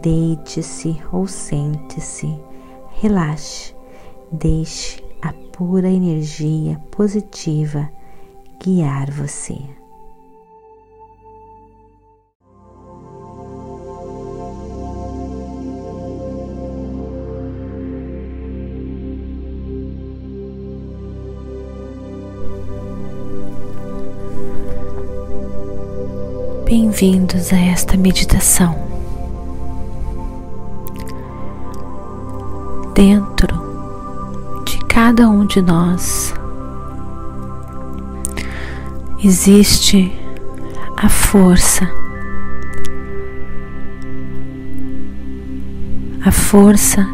[0.00, 2.34] deite-se ou sente-se,
[3.00, 3.74] relaxe,
[4.32, 7.88] deixe a pura energia positiva
[8.62, 9.56] guiar você.
[26.64, 28.93] Bem-vindos a esta meditação.
[35.46, 36.34] De nós
[39.22, 40.12] existe
[40.96, 41.90] a força,
[46.24, 47.06] a força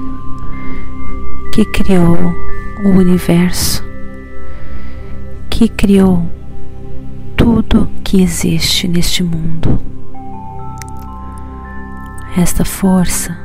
[1.52, 2.16] que criou
[2.84, 3.84] o universo,
[5.48, 6.28] que criou
[7.36, 9.80] tudo que existe neste mundo.
[12.36, 13.36] Esta força,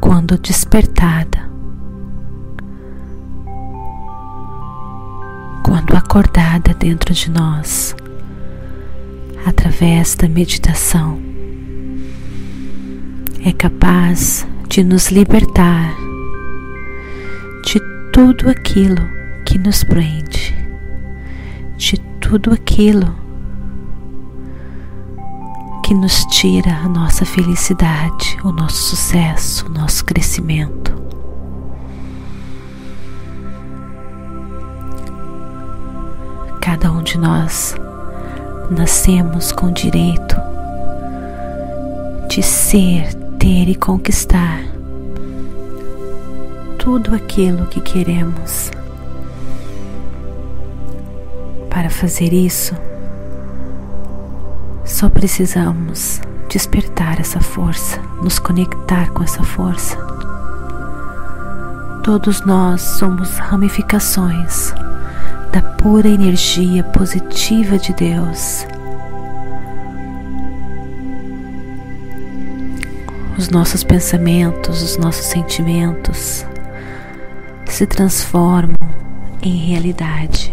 [0.00, 1.47] quando despertada,
[5.98, 7.94] acordada dentro de nós,
[9.44, 11.20] através da meditação,
[13.44, 15.94] é capaz de nos libertar
[17.64, 17.80] de
[18.12, 19.08] tudo aquilo
[19.44, 20.54] que nos prende,
[21.76, 23.14] de tudo aquilo
[25.84, 30.87] que nos tira a nossa felicidade, o nosso sucesso, o nosso crescimento.
[37.18, 37.74] Nós
[38.70, 40.36] nascemos com o direito
[42.28, 44.62] de ser, ter e conquistar
[46.78, 48.70] tudo aquilo que queremos.
[51.68, 52.74] Para fazer isso,
[54.84, 59.96] só precisamos despertar essa força, nos conectar com essa força.
[62.04, 64.72] Todos nós somos ramificações
[65.52, 68.66] da pura energia positiva de Deus.
[73.36, 76.44] Os nossos pensamentos, os nossos sentimentos
[77.66, 78.74] se transformam
[79.42, 80.52] em realidade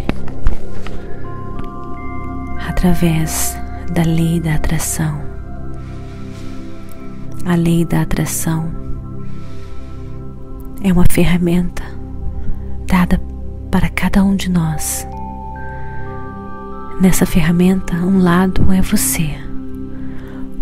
[2.67, 3.57] através
[3.91, 5.19] da lei da atração.
[7.45, 8.71] A lei da atração
[10.83, 11.94] é uma ferramenta
[13.75, 15.05] para cada um de nós.
[17.01, 19.37] Nessa ferramenta, um lado é você,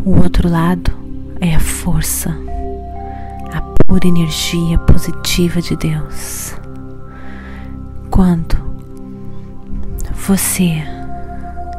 [0.04, 0.92] o outro lado
[1.40, 2.36] é a força,
[3.54, 6.56] a pura energia positiva de Deus.
[8.10, 8.58] Quando
[10.28, 10.84] você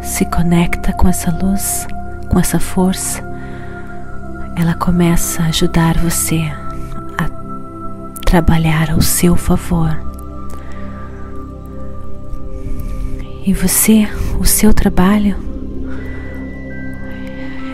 [0.03, 1.85] se conecta com essa luz,
[2.31, 3.21] com essa força,
[4.55, 6.43] ela começa a ajudar você
[7.19, 7.29] a
[8.25, 10.14] trabalhar ao seu favor.
[13.47, 14.09] E você,
[14.41, 15.37] o seu trabalho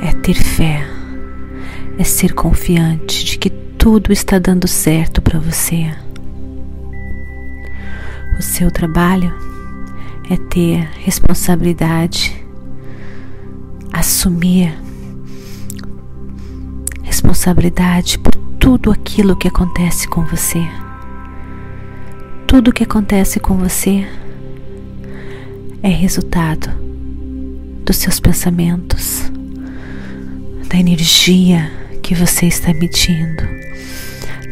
[0.02, 0.84] é ter fé,
[1.96, 5.94] é ser confiante de que tudo está dando certo para você.
[8.36, 9.32] O seu trabalho
[10.28, 12.44] é ter responsabilidade,
[13.92, 14.76] assumir
[17.04, 20.66] responsabilidade por tudo aquilo que acontece com você.
[22.48, 24.04] Tudo que acontece com você
[25.82, 26.70] é resultado
[27.84, 29.30] dos seus pensamentos,
[30.68, 31.70] da energia
[32.02, 33.42] que você está emitindo,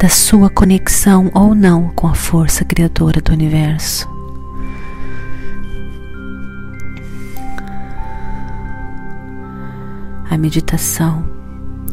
[0.00, 4.08] da sua conexão ou não com a força criadora do universo.
[10.30, 11.24] A meditação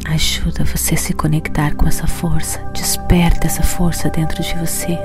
[0.06, 4.98] ajuda você a se conectar com essa força, desperta essa força dentro de você.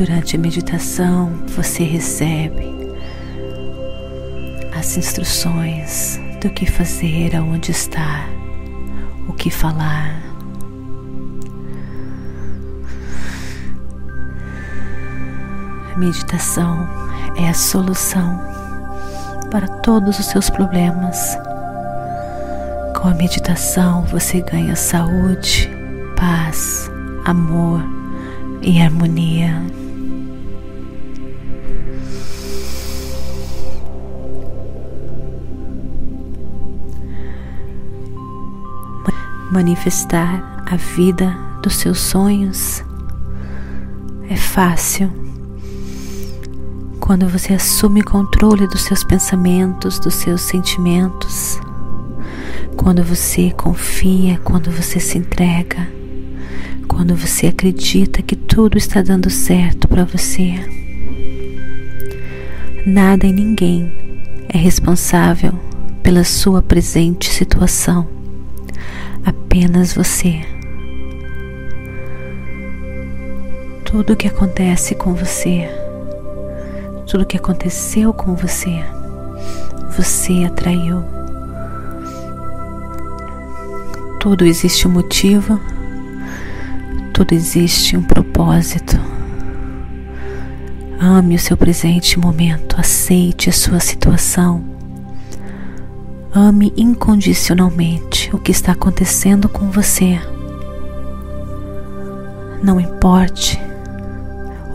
[0.00, 2.72] Durante a meditação, você recebe
[4.74, 8.26] as instruções do que fazer, aonde estar,
[9.28, 10.22] o que falar.
[15.98, 16.88] meditação
[17.36, 18.40] é a solução
[19.50, 21.36] para todos os seus problemas.
[22.98, 25.68] Com a meditação você ganha saúde,
[26.16, 26.90] paz,
[27.26, 27.82] amor
[28.62, 29.79] e harmonia.
[39.50, 42.84] Manifestar a vida dos seus sonhos.
[44.28, 45.10] É fácil.
[47.00, 51.58] Quando você assume controle dos seus pensamentos, dos seus sentimentos,
[52.76, 55.88] quando você confia, quando você se entrega,
[56.86, 60.54] quando você acredita que tudo está dando certo para você.
[62.86, 63.92] Nada e ninguém
[64.48, 65.52] é responsável
[66.02, 68.19] pela sua presente situação,
[69.24, 70.40] apenas você.
[73.84, 75.68] Tudo o que acontece com você
[77.10, 78.84] tudo que aconteceu com você,
[79.96, 81.02] você atraiu.
[84.20, 85.60] Tudo existe um motivo,
[87.12, 88.96] tudo existe um propósito.
[91.00, 94.62] Ame o seu presente momento, aceite a sua situação.
[96.32, 100.18] Ame incondicionalmente o que está acontecendo com você.
[102.62, 103.60] Não importe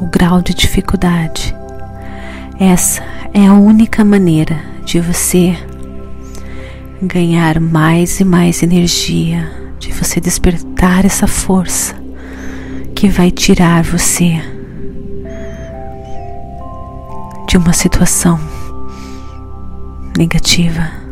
[0.02, 1.56] o grau de dificuldade,
[2.60, 3.04] essa
[3.34, 5.58] é a única maneira de você
[7.02, 11.96] ganhar mais e mais energia, de você despertar essa força
[12.96, 14.42] que vai tirar você
[17.48, 18.40] de uma situação
[20.18, 21.05] negativa.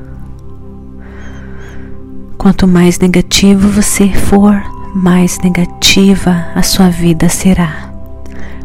[2.43, 4.61] Quanto mais negativo você for,
[4.93, 7.89] mais negativa a sua vida será.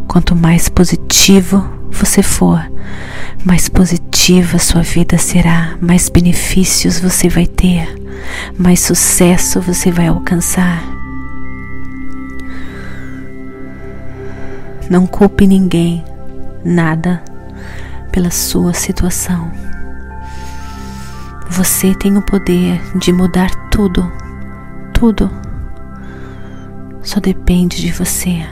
[0.09, 2.61] Quanto mais positivo você for,
[3.45, 7.87] mais positiva sua vida será, mais benefícios você vai ter,
[8.59, 10.83] mais sucesso você vai alcançar.
[14.91, 16.05] Não culpe ninguém,
[16.65, 17.23] nada,
[18.11, 19.68] pela sua situação.
[21.51, 24.11] Você tem o poder de mudar tudo,
[24.95, 25.31] tudo.
[27.03, 28.47] Só depende de você.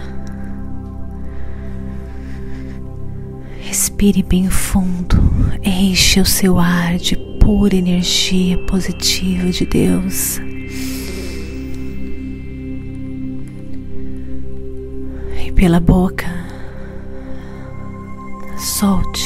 [3.61, 5.17] Respire bem fundo,
[5.63, 10.39] enche o seu ar de pura energia positiva de Deus.
[15.45, 16.27] E pela boca,
[18.57, 19.26] solte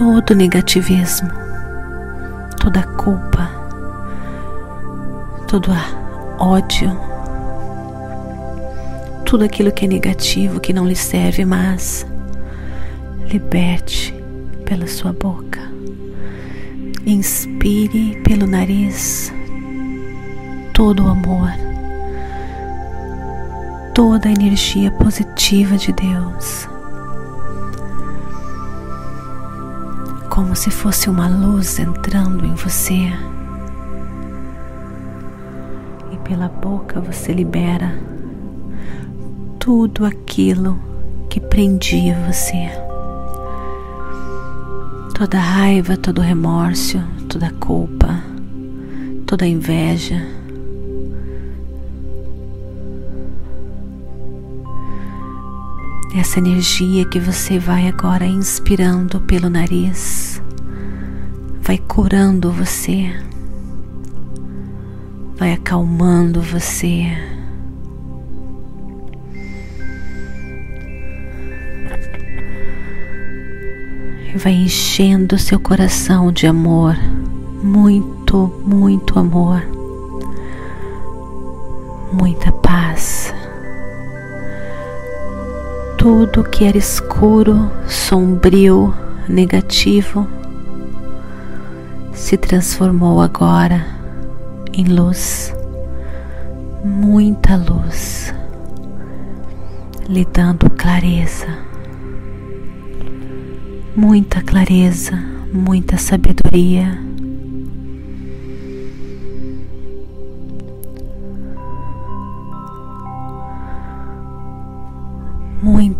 [0.00, 1.28] todo negativismo,
[2.58, 3.50] toda culpa,
[5.46, 5.70] todo
[6.38, 6.90] ódio
[9.26, 12.06] tudo aquilo que é negativo, que não lhe serve mais.
[13.28, 14.12] Liberte
[14.64, 15.60] pela sua boca.
[17.06, 19.30] Inspire pelo nariz
[20.72, 21.52] todo o amor,
[23.94, 26.79] toda a energia positiva de Deus.
[30.30, 33.12] Como se fosse uma luz entrando em você.
[36.12, 37.98] E pela boca você libera
[39.58, 40.78] tudo aquilo
[41.28, 42.70] que prendia você.
[45.14, 48.22] Toda raiva, todo remorso, toda culpa,
[49.26, 50.39] toda inveja.
[56.14, 60.42] Essa energia que você vai agora inspirando pelo nariz,
[61.62, 63.14] vai curando você,
[65.36, 67.06] vai acalmando você
[74.36, 76.96] vai enchendo seu coração de amor,
[77.62, 79.62] muito, muito amor,
[82.12, 83.19] muita paz.
[86.00, 88.94] Tudo que era escuro, sombrio,
[89.28, 90.26] negativo,
[92.14, 93.86] se transformou agora
[94.72, 95.54] em luz,
[96.82, 98.34] muita luz,
[100.08, 101.70] lhe dando clareza
[104.00, 105.16] muita clareza,
[105.52, 107.09] muita sabedoria.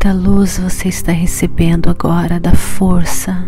[0.02, 3.44] Muita luz você está recebendo agora da força,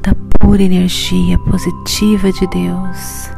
[0.00, 3.30] da pura energia positiva de Deus.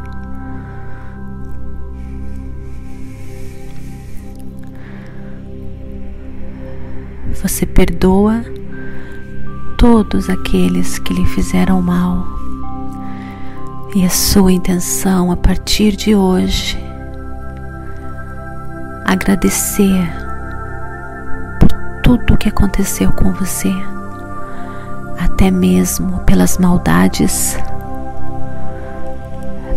[7.43, 8.45] Você perdoa
[9.77, 12.25] todos aqueles que lhe fizeram mal.
[13.93, 16.79] E a sua intenção a partir de hoje
[19.05, 20.30] agradecer
[22.11, 23.73] tudo o que aconteceu com você,
[25.17, 27.57] até mesmo pelas maldades,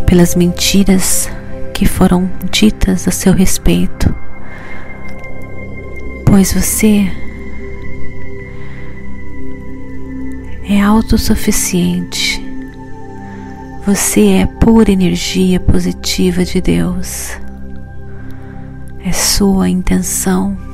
[0.04, 1.30] pelas mentiras
[1.72, 4.12] que foram ditas a seu respeito,
[6.26, 7.08] pois você
[10.68, 12.42] é autossuficiente.
[13.86, 17.30] Você é pura energia positiva de Deus.
[19.04, 20.73] É sua intenção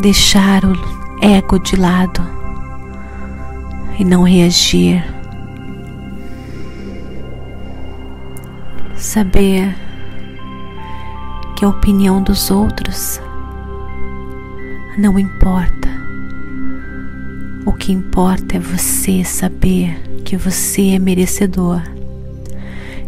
[0.00, 0.74] deixar o
[1.22, 2.22] ego de lado
[3.98, 5.04] e não reagir.
[8.96, 9.74] Saber
[11.56, 13.20] que a opinião dos outros
[14.96, 15.84] não importa
[17.66, 21.80] o que importa é você saber que você é merecedor,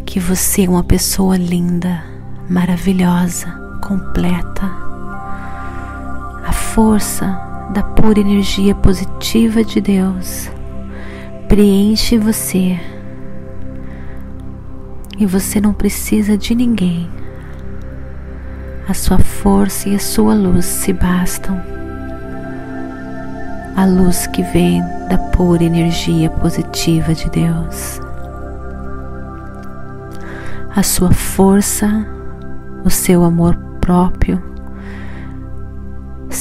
[0.07, 2.03] que você é uma pessoa linda,
[2.49, 3.49] maravilhosa,
[3.83, 4.86] completa.
[6.77, 7.41] Força
[7.73, 10.51] da pura energia positiva de Deus
[11.49, 12.79] preenche você
[15.17, 17.09] e você não precisa de ninguém.
[18.87, 21.59] A sua força e a sua luz se bastam
[23.75, 28.03] a luz que vem da pura energia positiva de Deus.
[30.75, 32.07] A sua força,
[32.85, 34.56] o seu amor próprio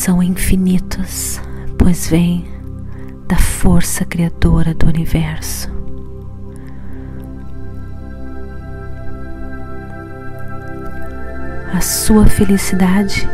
[0.05, 1.41] são infinitos,
[1.79, 2.45] pois vem
[3.27, 5.67] da força criadora do universo.
[11.73, 13.27] A sua felicidade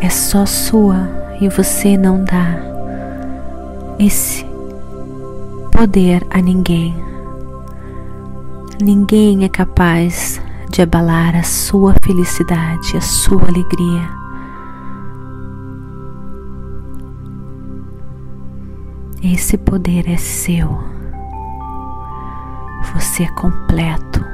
[0.00, 1.06] é só sua
[1.38, 2.56] e você não dá
[3.98, 4.42] esse
[5.70, 6.96] poder a ninguém.
[8.82, 10.40] Ninguém é capaz
[10.70, 14.25] de abalar a sua felicidade, a sua alegria.
[19.22, 20.78] Esse poder é seu.
[22.94, 24.24] Você é completo.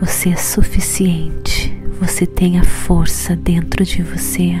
[0.00, 1.72] Você é suficiente.
[2.00, 4.60] Você tem a força dentro de você.